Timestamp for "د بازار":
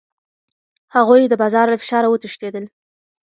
1.31-1.67